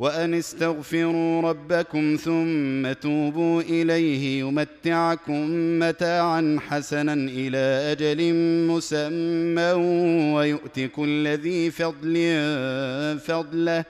وأن 0.00 0.34
استغفروا 0.34 1.42
ربكم 1.42 2.16
ثم 2.24 2.92
توبوا 2.92 3.62
إليه 3.62 4.40
يمتعكم 4.40 5.46
متاعا 5.78 6.58
حسنا 6.68 7.12
إلى 7.12 7.92
أجل 7.92 8.34
مسمى 8.66 9.72
ويؤت 10.34 10.80
كل 10.80 11.28
ذي 11.28 11.70
فضل 11.70 12.14
فضله. 13.26 13.84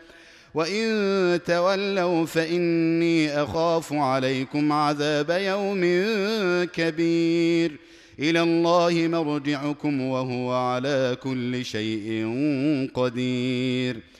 وإن 0.55 1.41
تولوا 1.47 2.27
فإني 2.27 3.43
أخاف 3.43 3.93
عليكم 3.93 4.73
عذاب 4.73 5.31
يوم 5.31 5.81
كبير. 6.65 7.73
إلى 8.19 8.43
الله 8.43 9.09
مرجعكم 9.09 10.01
وهو 10.01 10.53
على 10.53 11.17
كل 11.23 11.65
شيء 11.65 12.27
قدير. 12.95 14.20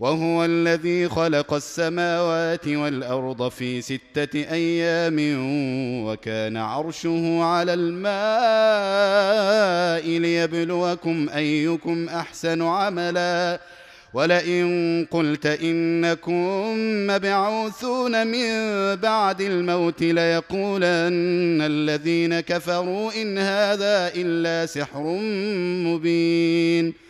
وهو 0.00 0.44
الذي 0.44 1.08
خلق 1.08 1.54
السماوات 1.54 2.68
والأرض 2.68 3.48
في 3.48 3.80
ستة 3.80 4.52
أيام 4.52 5.16
وكان 6.06 6.56
عرشه 6.56 7.42
على 7.42 7.74
الماء 7.74 8.10
ليبلوكم 10.18 11.28
أيكم 11.28 12.08
أحسن 12.08 12.62
عملا. 12.62 13.60
ولئن 14.14 15.06
قلت 15.10 15.46
إنكم 15.46 16.74
مبعوثون 17.06 18.26
من 18.26 18.50
بعد 18.96 19.40
الموت 19.40 20.02
ليقولن 20.02 21.60
الذين 21.62 22.40
كفروا 22.40 23.22
إن 23.22 23.38
هذا 23.38 24.12
إلا 24.14 24.66
سحر 24.66 25.02
مبين. 25.86 27.09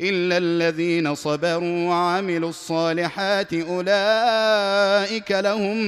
الا 0.00 0.36
الذين 0.38 1.14
صبروا 1.14 1.88
وعملوا 1.88 2.48
الصالحات 2.48 3.52
اولئك 3.52 5.30
لهم 5.30 5.78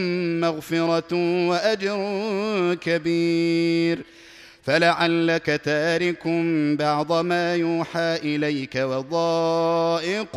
مغفره 0.40 1.14
واجر 1.48 1.98
كبير. 2.74 3.98
فلعلك 4.68 5.60
تارك 5.64 6.28
بعض 6.78 7.12
ما 7.12 7.54
يوحى 7.54 8.16
اليك 8.16 8.74
وضائق 8.76 10.36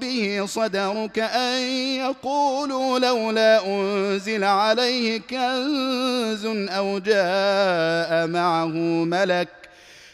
به 0.00 0.44
صدرك 0.46 1.18
ان 1.18 1.62
يقولوا 1.96 2.98
لولا 2.98 3.66
انزل 3.66 4.44
عليه 4.44 5.20
كنز 5.20 6.46
أو 6.46 6.98
جاء 6.98 8.26
معه 8.26 8.76
ملك 9.04 9.48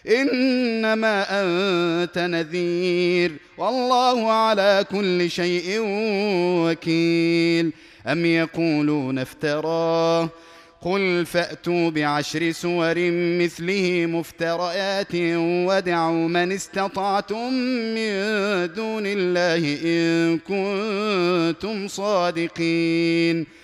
إنما 0.06 1.26
أنت 1.30 2.18
نذير 2.18 3.32
والله 3.58 4.32
على 4.32 4.84
كل 4.90 5.30
شيء 5.30 5.80
وكيل. 6.64 7.72
أم 8.06 8.26
يقولون 8.26 9.18
افتراه؟ 9.18 10.28
قل 10.82 11.26
فأتوا 11.26 11.90
بعشر 11.90 12.52
سور 12.52 12.94
مثله 13.40 14.06
مفتريات 14.06 15.14
ودعوا 15.66 16.28
من 16.28 16.52
استطعتم 16.52 17.52
من 17.94 18.12
دون 18.74 19.06
الله 19.06 19.78
إن 19.84 20.38
كنتم 20.38 21.88
صادقين. 21.88 23.63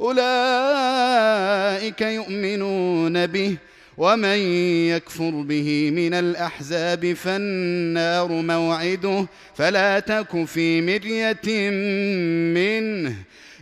أولئك 0.00 2.00
يؤمنون 2.00 3.26
به 3.26 3.56
ومن 3.98 4.38
يكفر 4.88 5.30
به 5.30 5.90
من 5.90 6.14
الأحزاب 6.14 7.12
فالنار 7.12 8.32
موعده 8.32 9.26
فلا 9.54 10.00
تك 10.00 10.44
في 10.44 10.82
مرية 10.82 11.70
منه. 12.54 13.14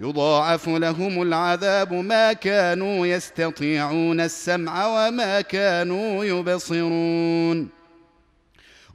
يضاعف 0.00 0.68
لهم 0.68 1.22
العذاب 1.22 1.92
ما 1.92 2.32
كانوا 2.32 3.06
يستطيعون 3.06 4.20
السمع 4.20 4.86
وما 4.86 5.40
كانوا 5.40 6.24
يبصرون. 6.24 7.68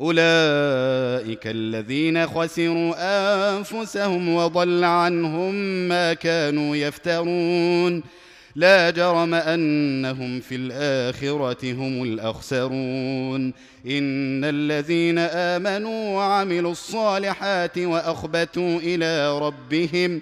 أولئك 0.01 1.47
الذين 1.47 2.27
خسروا 2.27 2.93
أنفسهم 3.57 4.35
وضل 4.35 4.83
عنهم 4.83 5.53
ما 5.87 6.13
كانوا 6.13 6.75
يفترون. 6.75 8.03
لا 8.55 8.89
جرم 8.89 9.33
أنهم 9.33 10.39
في 10.39 10.55
الآخرة 10.55 11.73
هم 11.73 12.03
الأخسرون. 12.03 13.53
إن 13.85 14.43
الذين 14.43 15.17
آمنوا 15.19 16.15
وعملوا 16.17 16.71
الصالحات 16.71 17.77
وأخبتوا 17.77 18.79
إلى 18.79 19.39
ربهم 19.39 20.21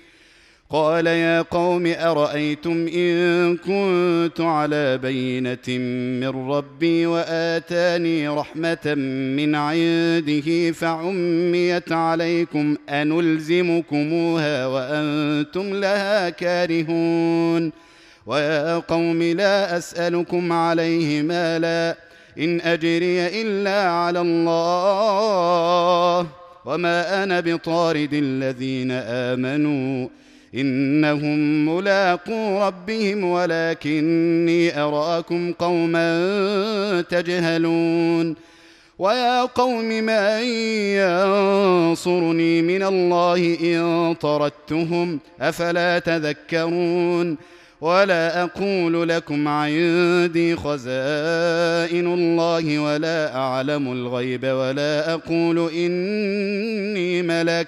قال 0.71 1.07
يا 1.07 1.41
قوم 1.41 1.87
أرأيتم 1.87 2.87
إن 2.87 3.57
كنت 3.57 4.41
على 4.41 4.97
بينة 4.97 5.67
من 6.19 6.51
ربي 6.51 7.05
وآتاني 7.05 8.27
رحمة 8.27 8.95
من 9.35 9.55
عنده 9.55 10.71
فعميت 10.71 11.91
عليكم 11.91 12.75
أنلزمكموها 12.89 14.67
وأنتم 14.67 15.73
لها 15.73 16.29
كارهون 16.29 17.71
ويا 18.25 18.77
قوم 18.77 19.23
لا 19.23 19.77
أسألكم 19.77 20.51
عليه 20.51 21.21
مالا 21.21 21.97
إن 22.39 22.61
أجري 22.61 23.41
إلا 23.41 23.89
على 23.89 24.21
الله 24.21 26.27
وما 26.65 27.23
أنا 27.23 27.39
بطارد 27.39 28.13
الذين 28.13 28.91
آمنوا 28.91 30.07
إنهم 30.55 31.65
ملاقو 31.69 32.67
ربهم 32.67 33.23
ولكني 33.23 34.81
أراكم 34.81 35.53
قوما 35.53 37.01
تجهلون. 37.09 38.35
ويا 38.99 39.45
قوم 39.45 39.85
من 39.85 40.43
ينصرني 40.97 42.61
من 42.61 42.83
الله 42.83 43.57
إن 43.61 44.13
طردتهم 44.13 45.19
أفلا 45.41 45.99
تذكرون؟ 45.99 47.37
ولا 47.81 48.43
أقول 48.43 49.09
لكم 49.09 49.47
عندي 49.47 50.55
خزائن 50.55 52.13
الله 52.13 52.79
ولا 52.79 53.35
أعلم 53.35 53.91
الغيب 53.91 54.43
ولا 54.43 55.13
أقول 55.13 55.69
إني 55.69 57.21
ملك. 57.21 57.67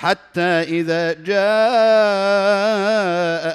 حتى 0.00 0.40
إذا 0.40 1.12
جاء 1.12 1.40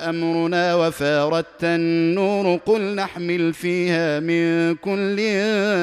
أمرنا 0.09 0.75
وفارت 0.75 1.63
النور 1.63 2.59
قل 2.65 2.81
نحمل 2.95 3.53
فيها 3.53 4.19
من 4.19 4.75
كل 4.75 5.17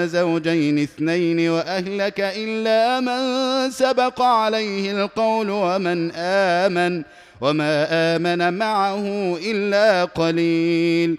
زوجين 0.09 0.79
اثنين 0.79 1.51
وأهلك 1.51 2.21
إلا 2.21 3.01
من 3.01 3.71
سبق 3.71 4.23
عليه 4.23 4.93
القول 4.93 5.51
ومن 5.51 6.13
آمن 6.17 7.03
وما 7.41 7.87
آمن 8.17 8.59
معه 8.59 9.37
إلا 9.45 10.05
قليل 10.05 11.19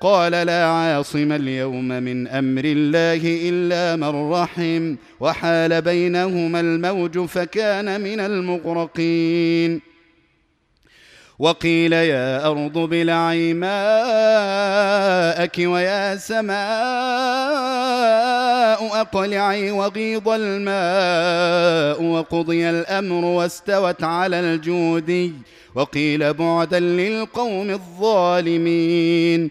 قال 0.00 0.32
لا 0.32 0.64
عاصم 0.64 1.32
اليوم 1.32 1.88
من 1.88 2.28
أمر 2.28 2.64
الله 2.64 3.20
إلا 3.24 3.96
من 3.96 4.32
رحم 4.32 4.96
وحال 5.20 5.82
بينهما 5.82 6.60
الموج 6.60 7.18
فكان 7.18 8.00
من 8.00 8.20
المغرقين. 8.20 9.80
وقيل 11.38 11.92
يا 11.92 12.46
أرض 12.46 12.78
ابلعي 12.78 13.54
ماءك 13.54 13.78
ويا 15.58 16.16
سماء 16.16 16.58
أقلعي 19.00 19.70
وغيض 19.70 20.28
الماء 20.28 22.02
وقضي 22.02 22.70
الأمر 22.70 23.24
واستوت 23.24 24.04
على 24.04 24.40
الجودي. 24.40 25.32
وقيل 25.74 26.34
بعدا 26.34 26.80
للقوم 26.80 27.70
الظالمين. 27.70 29.50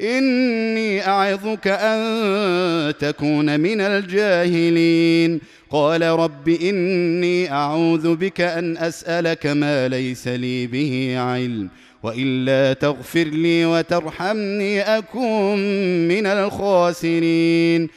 إني 0.00 1.06
أعظك 1.06 1.66
أن 1.66 2.94
تكون 2.98 3.60
من 3.60 3.80
الجاهلين. 3.80 5.40
قال 5.70 6.02
رب 6.02 6.48
إني 6.48 7.52
أعوذ 7.52 8.16
بك 8.16 8.40
أن 8.40 8.76
أسألك 8.76 9.46
ما 9.46 9.88
ليس 9.88 10.28
لي 10.28 10.66
به 10.66 11.14
علم 11.18 11.68
وإلا 12.02 12.72
تغفر 12.72 13.24
لي 13.24 13.64
وترحمني 13.64 14.80
اكن 14.80 16.08
من 16.08 16.26
الخاسرين. 16.26 17.88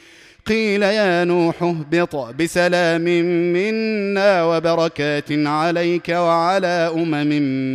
قيل 0.46 0.82
يا 0.82 1.24
نوح 1.24 1.62
اهبط 1.62 2.16
بسلام 2.16 3.04
منا 3.52 4.44
وبركات 4.44 5.32
عليك 5.32 6.08
وعلى 6.08 6.92
أمم 6.94 7.30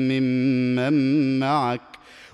ممن 0.10 1.40
معك. 1.40 1.82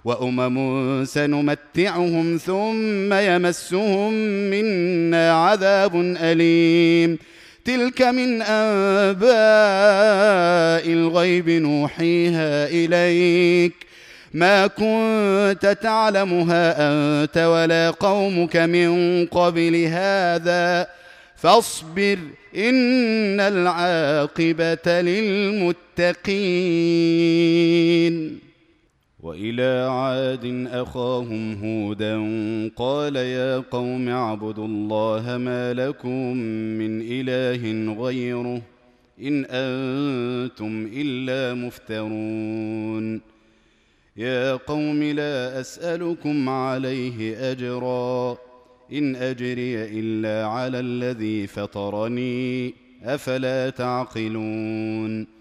وأمم 0.06 1.06
سنمتعهم 1.06 2.40
ثم 2.46 3.14
يمسهم 3.14 4.14
منا 4.50 5.32
عذاب 5.32 6.16
أليم. 6.22 7.18
تلك 7.66 8.02
من 8.02 8.42
أنباء 8.42 9.34
الغيب 10.94 11.50
نوحيها 11.50 12.68
إليك. 12.68 13.74
ما 14.34 14.68
كنت 14.68 15.78
تعلمها 15.82 16.76
أنت 16.80 17.38
ولا 17.38 17.90
قومك 17.90 18.58
من 18.58 19.26
قبل 19.26 19.76
هذا. 19.76 20.88
فاصبر 21.36 22.18
إن 22.58 23.40
العاقبة 23.40 25.02
للمتقين. 25.02 25.76
وإلى 29.26 29.88
عاد 29.90 30.68
أخاهم 30.72 31.54
هودا 31.64 32.18
قال 32.76 33.16
يا 33.16 33.58
قوم 33.58 34.10
اعبدوا 34.10 34.68
الله 34.68 35.38
ما 35.38 35.74
لكم 35.74 36.38
من 36.78 37.02
إله 37.02 37.94
غيره 38.04 38.62
إن 39.22 39.46
أنتم 39.46 40.90
إلا 40.94 41.54
مفترون. 41.54 43.22
يا 44.18 44.56
قوم 44.56 45.04
لا 45.04 45.60
أسألكم 45.60 46.50
عليه 46.50 47.52
أجرا 47.52 48.38
إن 48.94 49.16
أجري 49.16 49.76
إلا 50.00 50.48
على 50.48 50.80
الذي 50.80 51.48
فطرني 51.48 52.74
أفلا 53.04 53.70
تعقلون؟ 53.70 55.35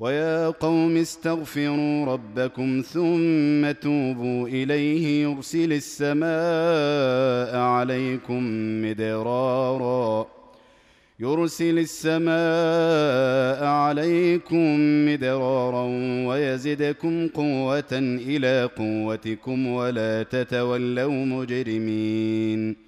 ويا 0.00 0.48
قوم 0.50 0.96
استغفروا 0.96 2.04
ربكم 2.06 2.82
ثم 2.92 3.70
توبوا 3.70 4.48
اليه 4.48 5.22
يرسل 5.22 5.72
السماء 5.72 7.56
عليكم 7.56 8.42
مدرارا 8.82 10.26
يرسل 11.20 11.78
السماء 11.78 13.64
عليكم 13.64 14.76
مدرارا 15.08 15.84
ويزدكم 16.28 17.28
قوه 17.28 17.92
إلى 18.28 18.70
قوتكم 18.76 19.66
ولا 19.66 20.22
تتولوا 20.22 21.24
مجرمين 21.24 22.85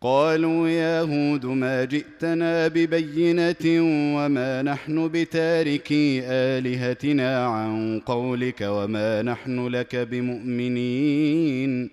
قالوا 0.00 0.68
يا 0.68 1.00
هود 1.00 1.46
ما 1.46 1.84
جئتنا 1.84 2.68
ببينة 2.68 3.82
وما 4.16 4.62
نحن 4.62 5.08
بتاركي 5.08 6.20
آلهتنا 6.24 7.46
عن 7.46 8.00
قولك 8.06 8.60
وما 8.60 9.22
نحن 9.22 9.66
لك 9.66 9.96
بمؤمنين. 9.96 11.90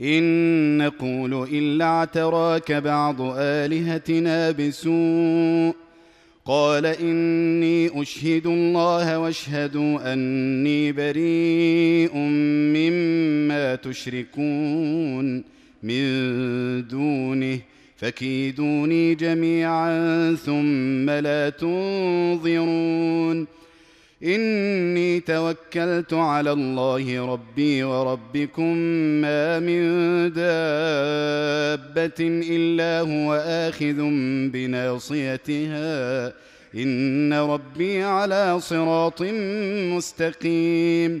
إن 0.00 0.78
نقول 0.78 1.48
إلا 1.52 1.84
اعتراك 1.84 2.72
بعض 2.72 3.16
آلهتنا 3.36 4.50
بسوء. 4.50 5.74
قال 6.44 6.86
إني 6.86 8.02
أشهد 8.02 8.46
الله 8.46 9.18
واشهدوا 9.18 10.12
أني 10.12 10.92
بريء 10.92 12.16
مما 12.74 13.74
تشركون. 13.74 15.57
من 15.82 16.88
دونه 16.88 17.58
فكيدوني 17.96 19.14
جميعا 19.14 20.34
ثم 20.34 21.10
لا 21.10 21.50
تنظرون. 21.50 23.46
إني 24.24 25.20
توكلت 25.20 26.14
على 26.14 26.52
الله 26.52 27.32
ربي 27.32 27.82
وربكم 27.82 28.76
ما 29.22 29.58
من 29.58 29.82
دابة 30.32 32.20
إلا 32.50 33.00
هو 33.00 33.34
آخذ 33.46 33.96
بناصيتها. 34.52 36.32
إن 36.74 37.32
ربي 37.32 38.02
على 38.02 38.60
صراط 38.60 39.22
مستقيم. 39.92 41.20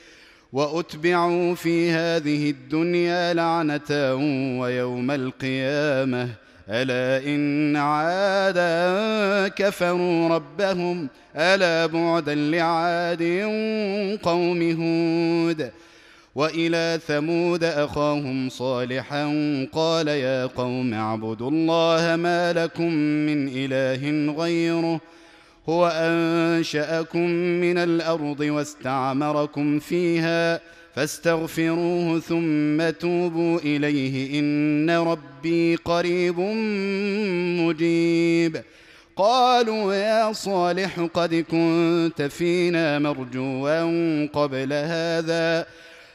وأتبعوا 0.53 1.55
في 1.55 1.91
هذه 1.91 2.49
الدنيا 2.49 3.33
لعنة 3.33 4.15
ويوم 4.61 5.11
القيامة. 5.11 6.29
ألا 6.69 7.27
إن 7.27 7.75
عادا 7.75 9.47
كفروا 9.47 10.29
ربهم. 10.29 11.07
ألا 11.35 11.85
بعدا 11.85 12.35
لعاد 12.35 13.23
قوم 14.23 14.61
هود. 14.71 15.71
وإلى 16.35 16.99
ثمود 17.07 17.63
أخاهم 17.63 18.49
صالحا 18.49 19.25
قال 19.71 20.07
يا 20.07 20.45
قوم 20.45 20.93
اعبدوا 20.93 21.51
الله 21.51 22.15
ما 22.15 22.53
لكم 22.53 22.93
من 22.93 23.49
إله 23.55 24.33
غيره. 24.43 25.01
هو 25.69 25.87
أنشأكم 25.87 27.29
من 27.29 27.77
الأرض 27.77 28.39
واستعمركم 28.39 29.79
فيها 29.79 30.61
فاستغفروه 30.95 32.19
ثم 32.19 32.89
توبوا 32.89 33.59
إليه 33.59 34.39
إن 34.39 34.89
ربي 34.89 35.75
قريب 35.75 36.39
مجيب. 37.59 38.61
قالوا 39.15 39.93
يا 39.93 40.33
صالح 40.33 40.99
قد 41.13 41.35
كنت 41.35 42.21
فينا 42.21 42.99
مرجوا 42.99 44.25
قبل 44.25 44.73
هذا 44.73 45.65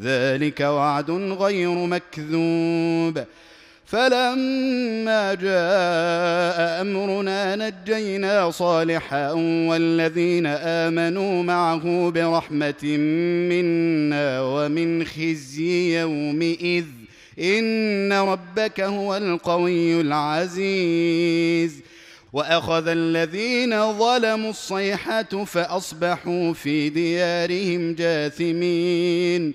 ذلك 0.00 0.60
وعد 0.60 1.10
غير 1.10 1.70
مكذوب. 1.70 3.24
فلما 3.86 5.34
جاء 5.34 6.80
أمرنا 6.80 7.56
نجينا 7.56 8.50
صالحا 8.50 9.32
والذين 9.68 10.46
آمنوا 10.46 11.42
معه 11.42 12.10
برحمة 12.10 12.96
منا 13.50 14.42
ومن 14.42 15.04
خزي 15.04 16.00
يومئذ. 16.00 16.84
إن 17.38 18.12
ربك 18.12 18.80
هو 18.80 19.16
القوي 19.16 20.00
العزيز. 20.00 21.74
وأخذ 22.32 22.88
الذين 22.88 23.92
ظلموا 23.92 24.50
الصيحة 24.50 25.44
فأصبحوا 25.44 26.52
في 26.52 26.88
ديارهم 26.88 27.94
جاثمين. 27.94 29.54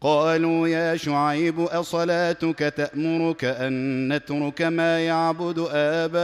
قالوا 0.00 0.68
يا 0.68 0.96
شعيب 0.96 1.60
أصلاتك 1.60 2.58
تأمرك 2.58 3.44
أن 3.44 4.12
نترك 4.12 4.62
ما 4.62 5.00
يعبد 5.00 5.58
آباؤنا 5.58 6.20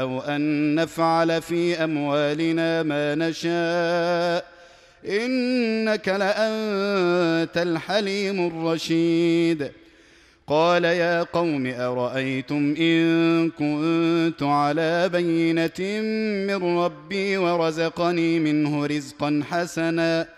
أو 0.00 0.20
أن 0.20 0.74
نفعل 0.74 1.42
في 1.42 1.84
أموالنا 1.84 2.82
ما 2.82 3.14
نشاء؟ 3.14 4.44
إنك 5.08 6.08
لأنت 6.08 7.56
الحليم 7.56 8.46
الرشيد. 8.46 9.70
قال 10.46 10.84
يا 10.84 11.22
قوم 11.22 11.66
أرأيتم 11.66 12.74
إن 12.78 13.50
كنت 13.50 14.42
على 14.42 15.08
بينة 15.08 16.00
من 16.46 16.78
ربي 16.78 17.36
ورزقني 17.36 18.38
منه 18.38 18.86
رزقا 18.86 19.42
حسنا؟ 19.50 20.37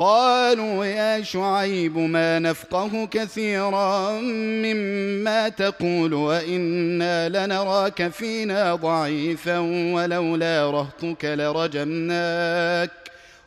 قالوا 0.00 0.84
يا 0.84 1.22
شعيب 1.22 1.98
ما 1.98 2.38
نفقه 2.38 3.06
كثيرا 3.10 4.10
مما 4.20 5.48
تقول 5.48 6.14
وإنا 6.14 7.28
لنراك 7.28 8.08
فينا 8.08 8.74
ضعيفا 8.74 9.58
ولولا 9.94 10.70
رهطك 10.70 11.24
لرجمناك 11.24 12.90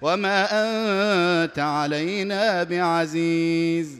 وما 0.01 0.47
أنت 0.51 1.59
علينا 1.59 2.63
بعزيز 2.63 3.99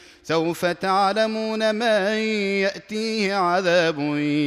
سوف 0.31 0.65
تعلمون 0.65 1.75
من 1.75 2.17
يأتيه 2.63 3.35
عذاب 3.35 3.99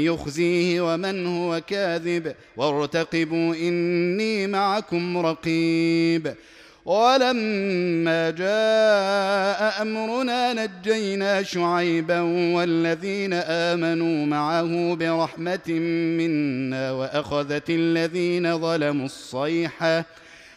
يخزيه 0.06 0.94
ومن 0.94 1.26
هو 1.26 1.60
كاذب. 1.66 2.34
وارتقبوا 2.56 3.54
إني 3.54 4.46
معكم 4.46 5.18
رقيب. 5.18 6.34
ولما 6.84 8.30
جاء 8.30 9.82
أمرنا 9.82 10.52
نجينا 10.52 11.42
شعيبا 11.42 12.20
والذين 12.54 13.32
آمنوا 13.32 14.26
معه 14.26 14.94
برحمة 14.94 15.68
منا 16.18 16.92
وأخذت 16.92 17.70
الذين 17.70 18.58
ظلموا 18.58 19.06
الصيحة. 19.06 20.04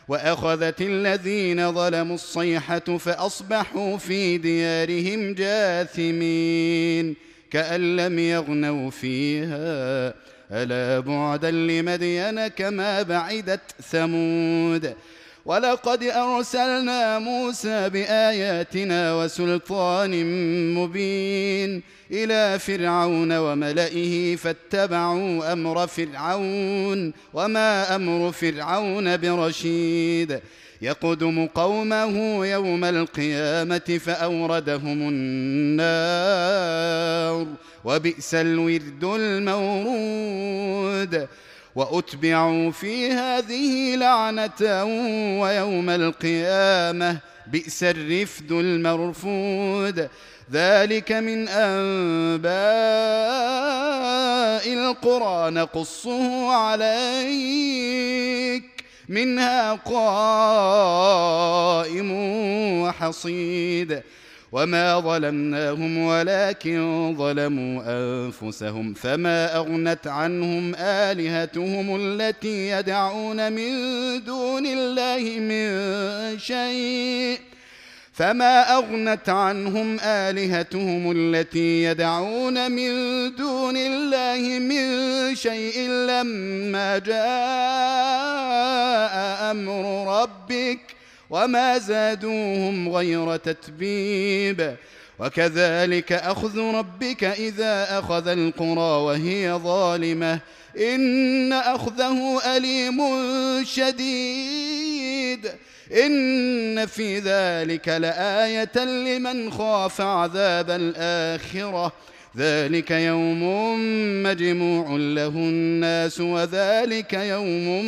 وأخذت 0.07 0.81
الذين 0.81 1.71
ظلموا 1.71 2.15
الصيحة 2.15 2.97
فأصبحوا 2.97 3.97
في 3.97 4.37
ديارهم 4.37 5.33
جاثمين 5.33 7.15
كأن 7.51 7.95
لم 7.95 8.19
يغنوا 8.19 8.91
فيها. 8.91 10.13
ألا 10.51 10.99
بعدا 10.99 11.51
لمدين 11.51 12.47
كما 12.47 13.01
بعدت 13.01 13.61
ثمود. 13.91 14.95
ولقد 15.45 16.03
أرسلنا 16.03 17.19
موسى 17.19 17.89
بآياتنا 17.89 19.15
وسلطان 19.15 20.25
مبين. 20.75 21.83
إلى 22.11 22.59
فرعون 22.59 23.37
وملئه 23.37 24.35
فاتبعوا 24.35 25.53
أمر 25.53 25.87
فرعون 25.87 27.13
وما 27.33 27.95
أمر 27.95 28.31
فرعون 28.31 29.17
برشيد. 29.17 30.39
يقدم 30.81 31.45
قومه 31.45 32.45
يوم 32.45 32.83
القيامة 32.83 33.99
فأوردهم 34.05 35.09
النار 35.09 36.27
وبئس 37.85 38.35
الورد 38.35 39.03
المورود. 39.03 40.47
وأتبعوا 41.75 42.71
في 42.71 43.11
هذه 43.11 43.95
لعنة 43.95 44.83
ويوم 45.41 45.89
القيامة 45.89 47.19
بئس 47.51 47.83
الرفد 47.83 48.51
المرفود. 48.51 50.09
ذلك 50.51 51.11
من 51.11 51.47
أنباء 51.47 52.53
القرى. 54.73 55.51
نقصه 55.51 56.51
عليك. 56.51 58.63
منها 59.09 59.73
قائم 59.73 62.11
وحصيد. 62.81 64.01
وما 64.51 64.99
ظلمناهم 64.99 65.97
ولكن 65.97 67.15
ظلموا 67.17 67.83
انفسهم 67.87 68.93
فما 68.93 69.55
اغنت 69.57 70.07
عنهم 70.07 70.75
الهتهم 70.75 71.95
التي 71.95 72.69
يدعون 72.69 73.51
من 73.51 73.71
دون 74.23 74.65
الله 74.65 75.39
من 75.39 76.39
شيء 76.39 77.39
فما 78.13 78.75
اغنت 78.77 79.29
عنهم 79.29 79.97
الهتهم 80.03 81.11
التي 81.11 81.83
يدعون 81.83 82.71
من 82.71 82.91
دون 83.35 83.77
الله 83.77 84.59
من 84.59 85.35
شيء 85.35 85.89
لما 85.89 86.97
جاء 86.97 87.17
أمر 89.51 90.07
ربك 90.21 90.96
وما 91.29 91.77
زادوهم 91.77 92.89
غير 92.89 93.35
تتبيب. 93.35 94.75
وكذلك 95.19 96.13
أخذ 96.13 96.59
ربك 96.59 97.23
إذا 97.23 97.99
أخذ 97.99 98.27
القرى 98.27 99.03
وهي 99.03 99.59
ظالمة. 99.63 100.39
إن 100.79 101.53
أخذه 101.53 102.41
أليم 102.57 103.01
شديد. 103.63 105.51
إن 106.05 106.85
في 106.85 107.19
ذلك 107.19 107.87
لآية 107.89 108.85
لمن 108.85 109.51
خاف 109.51 110.01
عذاب 110.01 110.69
الآخرة. 110.69 111.93
ذلك 112.37 112.91
يوم 112.91 113.43
مجموع 114.23 114.89
له 114.89 115.27
الناس 115.27 116.19
وذلك 116.19 117.13
يوم 117.13 117.85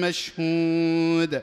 مشهود. 0.00 1.42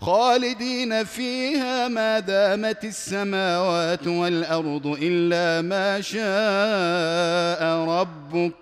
خالدين 0.00 1.04
فيها 1.04 1.88
ما 1.88 2.18
دامت 2.18 2.84
السماوات 2.84 4.06
والأرض 4.06 4.98
إلا 5.02 5.62
ما 5.62 6.00
شاء 6.00 7.78
ربك. 7.88 8.54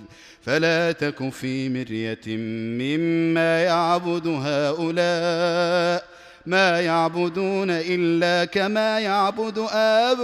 فلا 0.41 0.91
تك 0.91 1.29
في 1.29 1.69
مرية 1.69 2.37
مما 2.77 3.63
يعبد 3.63 4.27
هؤلاء 4.27 6.05
ما 6.45 6.79
يعبدون 6.81 7.67
إلا 7.69 8.45
كما 8.45 8.99
يعبد 8.99 9.65
آباؤهم 9.71 10.17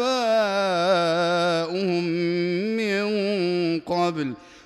من 2.78 3.06
قبل. 3.80 4.34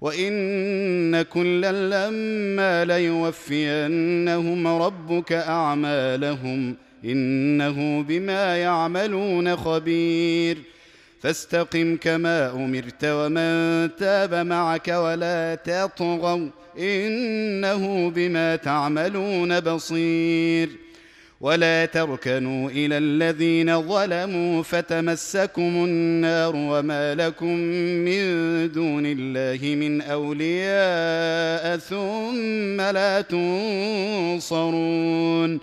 وان 0.00 1.22
كلا 1.22 1.72
لما 1.72 2.84
ليوفينهم 2.84 4.66
ربك 4.66 5.32
اعمالهم 5.32 6.76
انه 7.04 8.02
بما 8.02 8.56
يعملون 8.56 9.56
خبير 9.56 10.58
فاستقم 11.20 11.96
كما 11.96 12.50
امرت 12.50 13.04
ومن 13.04 13.90
تاب 13.96 14.34
معك 14.34 14.88
ولا 14.88 15.54
تطغوا 15.54 16.48
انه 16.78 18.10
بما 18.10 18.56
تعملون 18.56 19.60
بصير 19.60 20.83
ولا 21.44 21.86
تركنوا 21.86 22.70
إلى 22.70 22.98
الذين 22.98 23.82
ظلموا 23.82 24.62
فتمسكم 24.62 25.62
النار 25.62 26.56
وما 26.56 27.14
لكم 27.14 27.54
من 28.04 28.22
دون 28.72 29.02
الله 29.06 29.74
من 29.74 30.00
أولياء 30.02 31.76
ثم 31.76 32.80
لا 32.80 33.20
تنصرون 34.40 35.60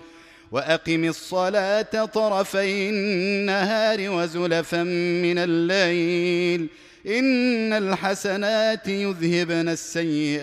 وأقم 0.52 1.04
الصلاة 1.04 2.04
طرفي 2.04 2.90
النهار 2.90 4.10
وزلفا 4.10 4.82
من 5.22 5.38
الليل 5.38 6.68
إن 7.06 7.72
الحسنات 7.72 8.88
يذهبن 8.88 9.68
السيئات 9.68 10.42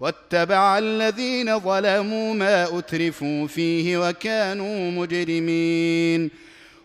واتبع 0.00 0.78
الذين 0.78 1.58
ظلموا 1.58 2.34
ما 2.34 2.78
أترفوا 2.78 3.46
فيه 3.46 4.08
وكانوا 4.08 4.90
مجرمين. 4.90 6.30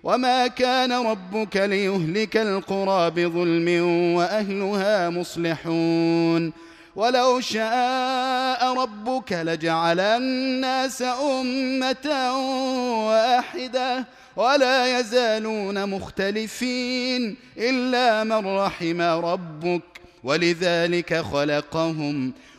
وما 0.04 0.48
كان 0.48 0.92
ربك 0.92 1.58
ليهلك 1.58 2.38
القرى 2.38 3.10
بظلم 3.10 3.84
وأهلها 4.16 5.10
مصلحون. 5.10 6.54
ولو 6.96 7.40
شاء 7.40 8.74
ربك 8.74 9.34
لجعل 9.34 10.00
الناس 10.00 11.02
أمة 11.02 12.34
واحدة 13.08 14.06
ولا 14.36 15.00
يزالون 15.00 15.90
مختلفين 15.90 17.36
إلا 17.58 18.24
من 18.24 18.48
رحم 18.48 19.02
ربك. 19.02 19.82
ولذلك 20.24 21.16
خلقهم 21.16 22.34